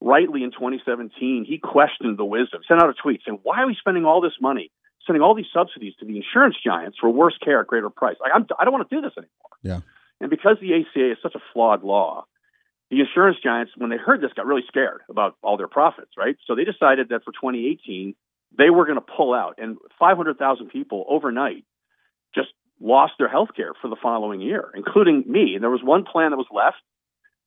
[0.00, 3.74] rightly in 2017, he questioned the wisdom, sent out a tweet saying, "Why are we
[3.74, 4.70] spending all this money
[5.06, 8.16] sending all these subsidies to the insurance giants for worse care at greater price.
[8.20, 9.52] Like, I'm, I don't want to do this anymore.
[9.62, 9.80] Yeah.
[10.20, 12.24] And because the ACA is such a flawed law,
[12.90, 16.36] the insurance giants, when they heard this, got really scared about all their profits, right?
[16.46, 18.14] So they decided that for 2018,
[18.56, 21.64] they were going to pull out, and 500,000 people overnight
[22.34, 22.48] just
[22.80, 25.54] lost their health care for the following year, including me.
[25.54, 26.76] And there was one plan that was left.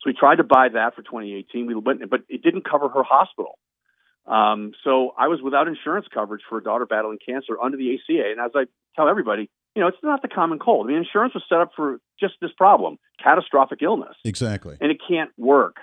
[0.02, 1.68] So we tried to buy that for 2018.
[1.68, 3.58] We went, but it didn't cover her hospital.
[4.26, 8.32] Um, so I was without insurance coverage for a daughter battling cancer under the ACA.
[8.32, 10.86] And as I tell everybody, you know, it's not the common cold.
[10.86, 14.16] I mean, insurance was set up for just this problem, catastrophic illness.
[14.24, 14.78] Exactly.
[14.80, 15.78] And it can't work.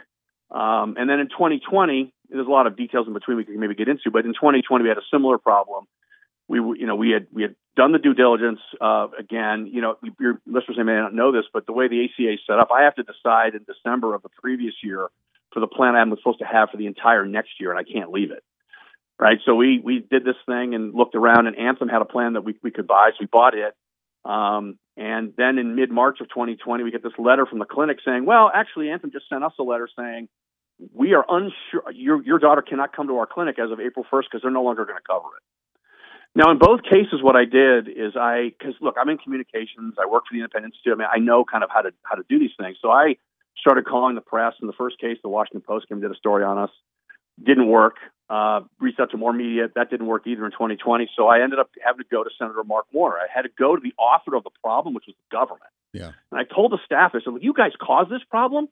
[0.51, 3.75] Um, and then in 2020, there's a lot of details in between we can maybe
[3.75, 5.87] get into, but in 2020 we had a similar problem.
[6.49, 8.61] We, you know, we had we had done the due diligence.
[8.81, 12.35] Uh, again, you know, your listeners may not know this, but the way the ACA
[12.35, 15.09] is set up, I have to decide in December of the previous year
[15.57, 18.13] for the plan I'm supposed to have for the entire next year, and I can't
[18.13, 18.45] leave it.
[19.19, 19.39] Right.
[19.47, 22.43] So we we did this thing and looked around, and Anthem had a plan that
[22.43, 23.73] we we could buy, so we bought it.
[24.31, 27.99] Um, and then in mid March of 2020, we get this letter from the clinic
[28.05, 30.29] saying, well, actually, Anthem just sent us a letter saying,
[30.93, 34.25] we are unsure, your, your daughter cannot come to our clinic as of April 1st
[34.25, 35.43] because they're no longer going to cover it.
[36.35, 39.95] Now, in both cases, what I did is I, because look, I'm in communications.
[39.99, 40.93] I work for the Independent Institute.
[40.93, 42.77] I mean, I know kind of how to how to do these things.
[42.83, 43.17] So I
[43.59, 44.55] started calling the press.
[44.61, 46.71] In the first case, the Washington Post came and did a story on us.
[47.45, 47.97] Didn't work.
[48.29, 49.69] Uh, reached out to more media.
[49.75, 51.09] That didn't work either in 2020.
[51.17, 53.17] So I ended up having to go to Senator Mark Warner.
[53.17, 55.71] I had to go to the author of the problem, which was the government.
[55.93, 56.11] Yeah.
[56.33, 58.69] And I told the staff, I said, "Look, you guys caused this problem.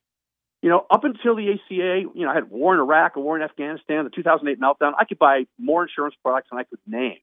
[0.61, 3.37] You know, up until the ACA, you know, I had war in Iraq, a war
[3.37, 4.93] in Afghanistan, the 2008 meltdown.
[4.99, 7.19] I could buy more insurance products than I could name."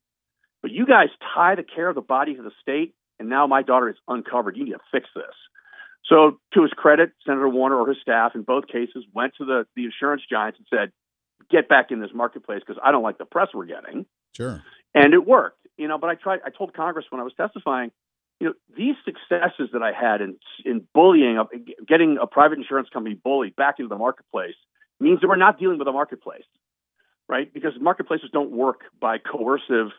[0.61, 3.61] But you guys tie the care of the body to the state, and now my
[3.61, 4.55] daughter is uncovered.
[4.55, 5.35] You need to fix this.
[6.11, 9.65] So, to his credit, Senator Warner or his staff in both cases went to the,
[9.77, 10.91] the insurance giants and said,
[11.49, 14.05] get back in this marketplace because I don't like the press we're getting.
[14.35, 14.61] Sure.
[14.93, 15.57] And it worked.
[15.77, 17.91] You know, but I tried, I told Congress when I was testifying,
[18.41, 21.41] you know, these successes that I had in, in bullying,
[21.87, 24.55] getting a private insurance company bullied back into the marketplace
[24.99, 26.43] means that we're not dealing with a marketplace,
[27.29, 27.51] right?
[27.53, 29.91] Because marketplaces don't work by coercive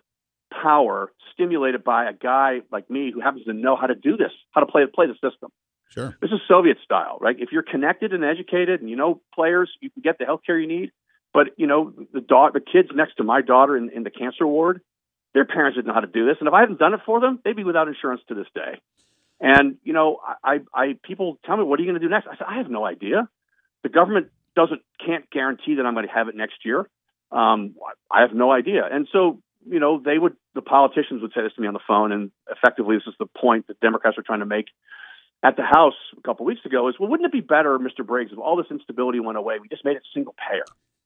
[0.52, 4.30] power stimulated by a guy like me who happens to know how to do this,
[4.50, 5.50] how to play play the system.
[5.92, 6.16] Sure.
[6.20, 7.36] This is Soviet style, right?
[7.38, 10.58] If you're connected and educated and you know players, you can get the health care
[10.58, 10.90] you need.
[11.34, 14.46] But you know the dog, the kids next to my daughter in, in the cancer
[14.46, 14.80] ward,
[15.34, 17.20] their parents didn't know how to do this, and if I hadn't done it for
[17.20, 18.80] them, they'd be without insurance to this day.
[19.40, 22.26] And you know, I, I people tell me, what are you going to do next?
[22.26, 23.28] I said, I have no idea.
[23.82, 26.88] The government doesn't can't guarantee that I'm going to have it next year.
[27.30, 27.74] Um,
[28.10, 28.82] I have no idea.
[28.90, 31.80] And so you know, they would, the politicians would say this to me on the
[31.86, 34.66] phone, and effectively, this is the point that Democrats are trying to make
[35.42, 38.06] at the House a couple of weeks ago is, well, wouldn't it be better, Mr.
[38.06, 39.58] Briggs, if all this instability went away?
[39.60, 40.64] We just made it single payer.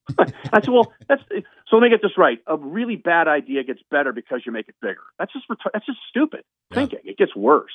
[0.53, 1.23] I said, well, that's
[1.69, 2.39] so let me get this right.
[2.47, 5.03] A really bad idea gets better because you make it bigger.
[5.19, 6.75] That's just that's just stupid yeah.
[6.77, 7.01] thinking.
[7.05, 7.73] It gets worse.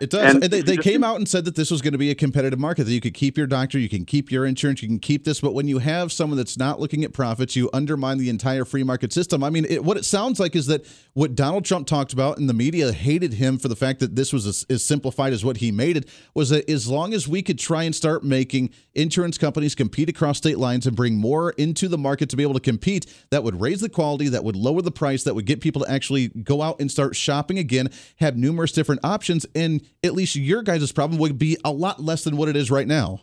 [0.00, 0.34] It does.
[0.34, 2.58] And, they, they came out and said that this was going to be a competitive
[2.58, 5.24] market, that you could keep your doctor, you can keep your insurance, you can keep
[5.24, 5.40] this.
[5.40, 8.82] But when you have someone that's not looking at profits, you undermine the entire free
[8.82, 9.44] market system.
[9.44, 12.48] I mean, it, what it sounds like is that what Donald Trump talked about and
[12.48, 15.58] the media hated him for the fact that this was as, as simplified as what
[15.58, 19.36] he made it was that as long as we could try and start making insurance
[19.36, 22.60] companies compete across state lines and bring more into the market to be able to
[22.60, 25.84] compete, that would raise the quality, that would lower the price, that would get people
[25.84, 29.44] to actually go out and start shopping again, have numerous different options.
[29.54, 32.70] And at least your guys' problem would be a lot less than what it is
[32.70, 33.20] right now.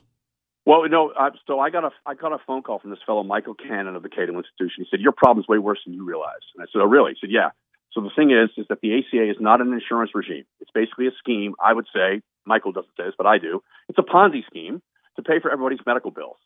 [0.65, 1.13] Well, no.
[1.17, 3.96] Uh, so I got a I got a phone call from this fellow Michael Cannon
[3.96, 4.84] of the Cato Institution.
[4.84, 6.43] He said your problem's way worse than you realize.
[6.54, 7.13] And I said, oh, really?
[7.13, 7.52] He said, yeah.
[7.93, 10.43] So the thing is, is that the ACA is not an insurance regime.
[10.60, 11.56] It's basically a scheme.
[11.63, 13.63] I would say Michael doesn't say this, but I do.
[13.88, 14.82] It's a Ponzi scheme
[15.15, 16.38] to pay for everybody's medical bills.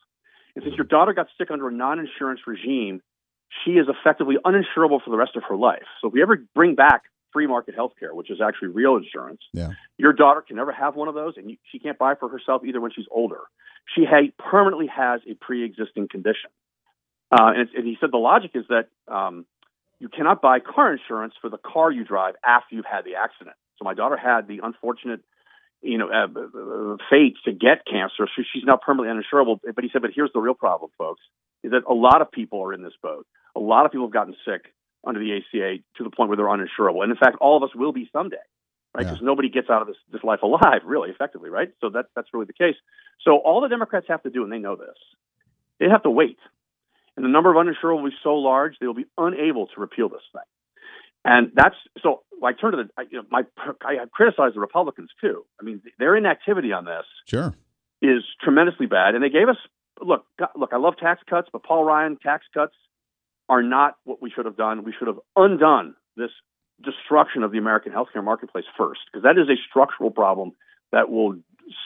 [0.54, 3.02] And since your daughter got sick under a non-insurance regime,
[3.64, 5.84] she is effectively uninsurable for the rest of her life.
[6.00, 9.40] So if we ever bring back free market health care, which is actually real insurance.
[9.52, 9.70] Yeah.
[9.98, 12.62] Your daughter can never have one of those, and you, she can't buy for herself
[12.64, 13.40] either when she's older.
[13.94, 16.50] She ha- permanently has a pre existing condition.
[17.30, 19.46] Uh, and, and, he said the logic is that um,
[19.98, 23.56] you cannot buy car insurance for the car you drive after you've had the accident.
[23.78, 25.20] So my daughter had the unfortunate
[25.82, 28.28] you know, uh, uh fate to get cancer.
[28.36, 29.58] So she's now permanently uninsurable.
[29.74, 31.20] But he said, but here's the real problem, folks,
[31.62, 33.26] is that a lot of people are in this boat.
[33.56, 34.72] A lot of people have gotten sick
[35.06, 37.02] under the ACA to the point where they're uninsurable.
[37.02, 38.36] And in fact, all of us will be someday,
[38.94, 39.04] right?
[39.04, 39.26] Because yeah.
[39.26, 41.70] nobody gets out of this, this life alive, really, effectively, right?
[41.80, 42.76] So that, that's really the case.
[43.24, 44.96] So all the Democrats have to do, and they know this,
[45.80, 46.38] they have to wait.
[47.16, 50.08] And the number of uninsurable will be so large, they will be unable to repeal
[50.08, 50.42] this thing.
[51.24, 52.22] And that's so.
[52.42, 52.90] I turn to the.
[52.98, 53.42] I, you know, my
[53.82, 55.44] I criticize the Republicans too.
[55.60, 57.54] I mean, their inactivity on this sure
[58.00, 59.14] is tremendously bad.
[59.14, 59.56] And they gave us
[60.00, 60.24] look.
[60.56, 62.74] Look, I love tax cuts, but Paul Ryan tax cuts
[63.52, 64.82] are not what we should have done.
[64.82, 66.30] We should have undone this
[66.82, 70.52] destruction of the American healthcare marketplace first, because that is a structural problem
[70.90, 71.36] that will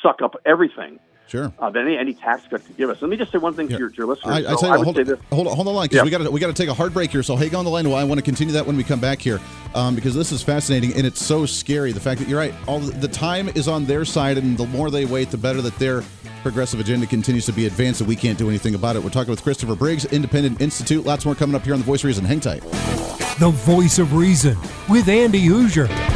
[0.00, 1.00] suck up everything.
[1.26, 1.52] Sure.
[1.58, 3.02] Uh, that any, any tax cut could give us.
[3.02, 3.76] Let me just say one thing yeah.
[3.76, 4.46] to, your, to your listeners.
[4.46, 6.04] I, I, so I hold, hold, on, hold on the line because yeah.
[6.04, 7.22] we got we got to take a hard break here.
[7.22, 7.88] So hang on the line.
[7.88, 9.40] Well, I want to continue that when we come back here
[9.74, 11.92] um, because this is fascinating and it's so scary.
[11.92, 14.66] The fact that you're right, all the, the time is on their side, and the
[14.66, 16.02] more they wait, the better that their
[16.42, 19.02] progressive agenda continues to be advanced and we can't do anything about it.
[19.02, 21.04] We're talking with Christopher Briggs, Independent Institute.
[21.04, 22.24] Lots more coming up here on The Voice of Reason.
[22.24, 22.60] Hang tight.
[23.40, 24.56] The Voice of Reason
[24.88, 26.15] with Andy Hooser.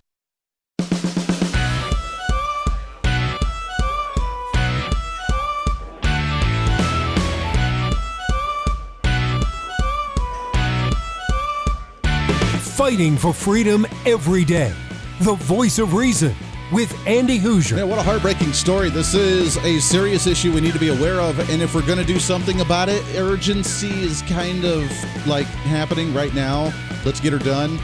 [12.81, 14.73] Fighting for freedom every day.
[15.19, 16.33] The voice of reason
[16.71, 17.75] with Andy Hooser.
[17.75, 18.89] Man, what a heartbreaking story.
[18.89, 21.37] This is a serious issue we need to be aware of.
[21.51, 24.89] And if we're going to do something about it, urgency is kind of
[25.27, 26.73] like happening right now.
[27.05, 27.77] Let's get her done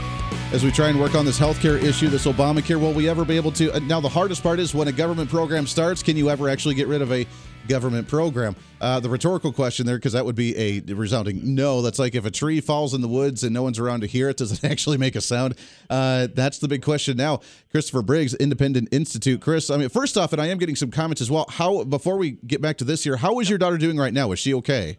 [0.52, 2.82] as we try and work on this healthcare issue, this Obamacare.
[2.82, 3.72] Will we ever be able to?
[3.74, 6.74] Uh, now, the hardest part is when a government program starts, can you ever actually
[6.74, 7.28] get rid of a
[7.68, 8.56] government program?
[8.80, 11.82] Uh, the rhetorical question there, because that would be a resounding no.
[11.82, 14.30] That's like if a tree falls in the woods and no one's around to hear
[14.30, 15.56] it, does it actually make a sound?
[15.90, 17.40] Uh, that's the big question now.
[17.72, 19.42] Christopher Briggs, Independent Institute.
[19.42, 21.46] Chris, I mean, first off, and I am getting some comments as well.
[21.50, 24.32] How before we get back to this here, how is your daughter doing right now?
[24.32, 24.98] Is she okay?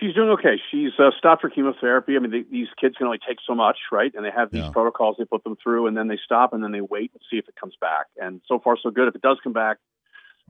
[0.00, 0.56] She's doing okay.
[0.72, 2.16] She's uh, stopped for chemotherapy.
[2.16, 4.10] I mean, they, these kids can only take so much, right?
[4.16, 4.70] And they have these Yeah.
[4.70, 7.36] protocols they put them through, and then they stop, and then they wait and see
[7.36, 8.06] if it comes back.
[8.20, 9.06] And so far, so good.
[9.06, 9.76] If it does come back,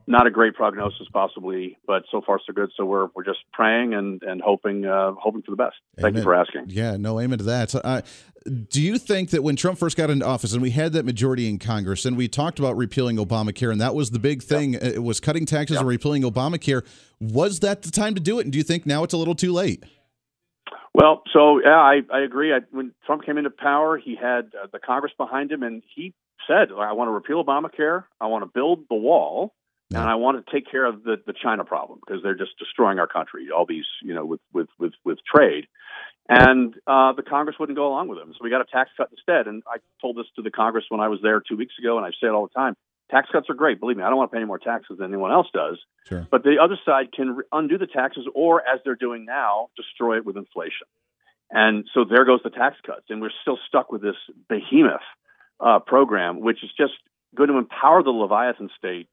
[0.07, 2.71] not a great prognosis, possibly, but so far, so good.
[2.75, 5.75] So we're we're just praying and and hoping uh, hoping for the best.
[5.99, 6.65] Thank you for asking.
[6.67, 7.71] Yeah, no amen to that.
[7.71, 8.01] So, uh,
[8.69, 11.47] do you think that when Trump first got into office and we had that majority
[11.47, 14.79] in Congress and we talked about repealing Obamacare and that was the big thing, uh,
[14.81, 16.85] it was cutting taxes and repealing Obamacare,
[17.21, 18.45] was that the time to do it?
[18.45, 19.83] And do you think now it's a little too late?
[20.93, 22.53] Well, so yeah, I, I agree.
[22.53, 26.13] I, when Trump came into power, he had uh, the Congress behind him, and he
[26.47, 28.03] said, "I want to repeal Obamacare.
[28.21, 29.53] I want to build the wall,
[29.89, 30.01] Yeah.
[30.01, 32.99] and I want to take care of the, the China problem because they're just destroying
[32.99, 33.49] our country.
[33.55, 35.67] All these, you know, with with with, with trade."
[36.29, 38.31] And uh, the Congress wouldn't go along with them.
[38.31, 39.45] so we got a tax cut instead.
[39.47, 42.05] And I told this to the Congress when I was there two weeks ago, and
[42.05, 42.75] I say it all the time:
[43.11, 43.79] tax cuts are great.
[43.79, 45.77] Believe me, I don't want to pay any more taxes than anyone else does.
[46.07, 46.27] Sure.
[46.31, 50.17] But the other side can re- undo the taxes, or as they're doing now, destroy
[50.17, 50.87] it with inflation.
[51.51, 54.15] And so there goes the tax cuts, and we're still stuck with this
[54.49, 55.01] behemoth
[55.59, 56.93] uh, program, which is just
[57.35, 59.07] going to empower the Leviathan state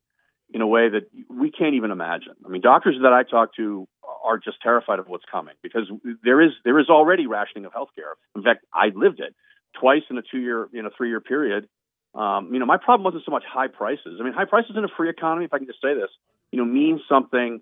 [0.52, 2.34] in a way that we can't even imagine.
[2.44, 3.86] I mean, doctors that I talk to
[4.24, 5.90] are just terrified of what's coming because
[6.24, 8.14] there is there is already rationing of healthcare.
[8.34, 9.34] In fact, I lived it
[9.78, 11.68] twice in a two year in a three year period.
[12.14, 14.18] Um, you know, my problem wasn't so much high prices.
[14.20, 16.10] I mean, high prices in a free economy, if I can just say this,
[16.50, 17.60] you know, means something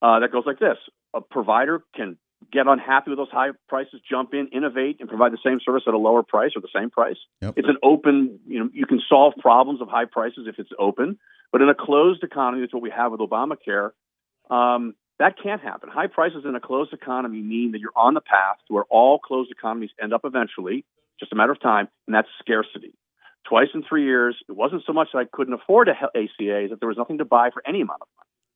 [0.00, 0.78] uh, that goes like this:
[1.14, 2.16] a provider can
[2.52, 5.94] get unhappy with those high prices, jump in, innovate, and provide the same service at
[5.94, 7.16] a lower price or the same price.
[7.42, 7.54] Yep.
[7.56, 11.18] It's an open, you know, you can solve problems of high prices if it's open.
[11.52, 13.90] But in a closed economy, that's what we have with Obamacare.
[14.50, 15.90] Um, that can't happen.
[15.90, 19.18] High prices in a closed economy mean that you're on the path to where all
[19.18, 20.84] closed economies end up eventually,
[21.18, 22.94] just a matter of time, and that's scarcity.
[23.48, 26.76] Twice in three years, it wasn't so much that I couldn't afford a ACA, that
[26.80, 28.08] there was nothing to buy for any amount of.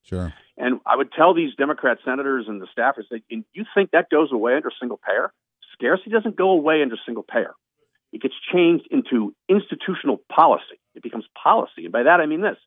[0.03, 0.32] Sure.
[0.57, 4.11] And I would tell these Democrat senators and the staffers, that, "And you think that
[4.11, 5.32] goes away under single payer?
[5.72, 7.55] Scarcity doesn't go away under single payer.
[8.12, 10.78] It gets changed into institutional policy.
[10.94, 11.84] It becomes policy.
[11.84, 12.59] And by that, I mean this.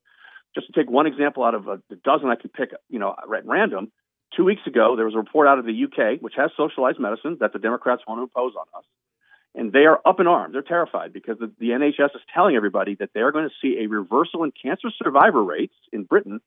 [0.56, 3.46] Just to take one example out of a dozen I could pick, you know, at
[3.46, 3.92] random.
[4.36, 7.38] Two weeks ago, there was a report out of the UK, which has socialized medicine,
[7.40, 8.86] that the Democrats want to impose on us.
[9.54, 10.54] And they are up in arms.
[10.54, 13.88] They're terrified because the, the NHS is telling everybody that they're going to see a
[13.88, 16.42] reversal in cancer survivor rates in Britain.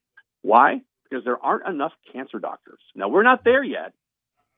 [0.49, 0.81] Why?
[1.05, 2.81] Because there aren't enough cancer doctors.
[2.95, 3.93] Now, we're not there yet,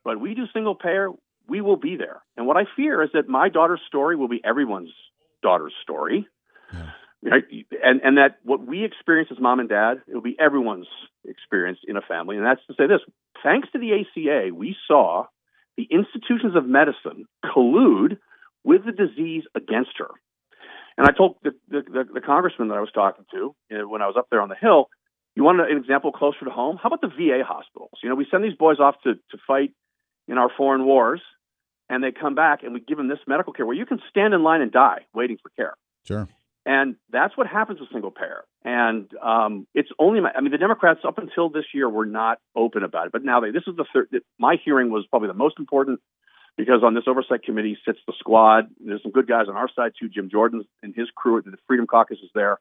[0.05, 1.11] but we do single payer,
[1.49, 2.23] we will be there.
[2.37, 4.93] And what I fear is that my daughter's story will be everyone's
[5.43, 6.29] daughter's story.
[6.73, 6.91] Yeah.
[7.23, 7.45] Right?
[7.83, 10.87] And and that what we experience as mom and dad, it will be everyone's
[11.25, 12.37] experience in a family.
[12.37, 13.01] And that's to say this:
[13.43, 15.27] thanks to the ACA, we saw
[15.77, 18.17] the institutions of medicine collude
[18.65, 20.11] with the disease against her.
[20.97, 23.89] And I told the, the, the, the congressman that I was talking to you know,
[23.89, 24.89] when I was up there on the Hill,
[25.41, 26.77] you want an example closer to home?
[26.77, 27.93] How about the VA hospitals?
[28.03, 29.73] You know, we send these boys off to, to fight
[30.29, 31.23] in our foreign wars,
[31.89, 34.35] and they come back and we give them this medical care where you can stand
[34.35, 35.75] in line and die waiting for care.
[36.05, 36.29] Sure.
[36.67, 38.45] And that's what happens with single payer.
[38.67, 42.85] And um, it's only, I mean, the Democrats up until this year were not open
[42.85, 45.59] about it, but now they, this is the third, my hearing was probably the most
[45.59, 46.01] important
[46.59, 48.69] because on this oversight committee sits the squad.
[48.79, 50.11] There's some good guys on our side too.
[50.11, 52.59] Jim Jordan and his crew, at the Freedom Caucus is there.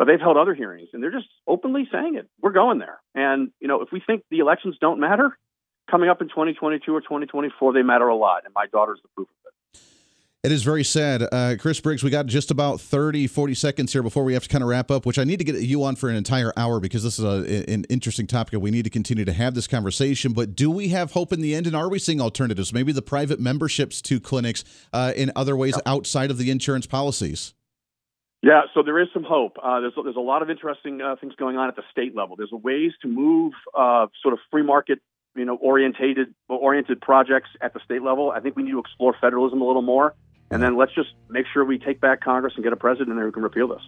[0.00, 2.26] But they've held other hearings and they're just openly saying it.
[2.40, 3.02] We're going there.
[3.14, 5.36] And, you know, if we think the elections don't matter,
[5.90, 8.46] coming up in 2022 or 2024, they matter a lot.
[8.46, 9.80] And my daughter's the proof of it.
[10.42, 11.22] It is very sad.
[11.30, 14.48] Uh, Chris Briggs, we got just about 30, 40 seconds here before we have to
[14.48, 16.80] kind of wrap up, which I need to get you on for an entire hour
[16.80, 18.54] because this is a, an interesting topic.
[18.54, 20.32] And we need to continue to have this conversation.
[20.32, 21.66] But do we have hope in the end?
[21.66, 22.72] And are we seeing alternatives?
[22.72, 27.52] Maybe the private memberships to clinics uh, in other ways outside of the insurance policies?
[28.42, 29.58] Yeah, so there is some hope.
[29.62, 32.36] Uh, there's there's a lot of interesting uh, things going on at the state level.
[32.36, 35.00] There's ways to move uh, sort of free market,
[35.36, 38.30] you know, orientated oriented projects at the state level.
[38.30, 40.14] I think we need to explore federalism a little more,
[40.50, 43.30] and then let's just make sure we take back Congress and get a president who
[43.30, 43.82] can repeal this.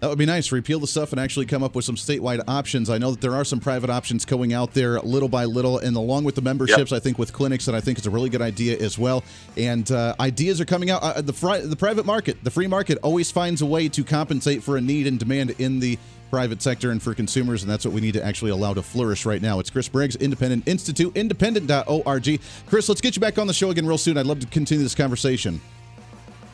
[0.00, 0.52] That would be nice.
[0.52, 2.90] Repeal the stuff and actually come up with some statewide options.
[2.90, 5.96] I know that there are some private options going out there little by little, and
[5.96, 6.96] along with the memberships, yep.
[6.96, 9.24] I think with clinics, that I think is a really good idea as well.
[9.56, 11.02] And uh, ideas are coming out.
[11.02, 14.62] Uh, the fri- the private market, the free market, always finds a way to compensate
[14.62, 15.98] for a need and demand in the
[16.30, 19.24] private sector and for consumers, and that's what we need to actually allow to flourish
[19.24, 19.60] right now.
[19.60, 22.40] It's Chris Briggs, Independent Institute, independent.org.
[22.66, 24.18] Chris, let's get you back on the show again real soon.
[24.18, 25.60] I'd love to continue this conversation.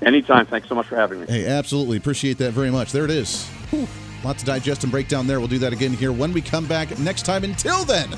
[0.02, 0.46] Anytime.
[0.46, 1.26] Thanks so much for having me.
[1.26, 1.96] Hey, absolutely.
[1.96, 2.92] Appreciate that very much.
[2.92, 3.46] There it is.
[3.70, 3.86] Whew.
[4.24, 5.38] Lot to digest and break down there.
[5.38, 7.44] We'll do that again here when we come back next time.
[7.44, 8.10] Until then,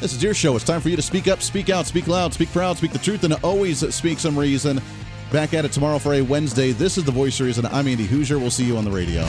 [0.00, 0.56] this is your show.
[0.56, 2.98] It's time for you to speak up, speak out, speak loud, speak proud, speak the
[2.98, 4.80] truth, and always speak some reason.
[5.30, 6.72] Back at it tomorrow for a Wednesday.
[6.72, 7.66] This is the Voice Reason.
[7.66, 8.40] I'm Andy Hooser.
[8.40, 9.28] We'll see you on the radio.